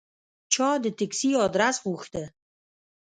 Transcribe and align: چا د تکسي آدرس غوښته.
چا 0.53 0.69
د 0.83 0.85
تکسي 0.99 1.31
آدرس 1.45 1.77
غوښته. 1.85 2.23